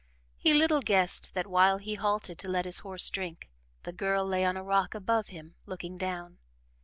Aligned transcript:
He 0.35 0.55
little 0.55 0.79
guessed 0.81 1.35
that 1.35 1.45
while 1.45 1.77
he 1.77 1.93
halted 1.93 2.39
to 2.39 2.47
let 2.49 2.65
his 2.65 2.79
horse 2.79 3.07
drink, 3.11 3.51
the 3.83 3.93
girl 3.93 4.25
lay 4.25 4.43
on 4.43 4.57
a 4.57 4.63
rock 4.63 4.95
above 4.95 5.27
him, 5.27 5.53
looking 5.67 5.95
down. 5.95 6.39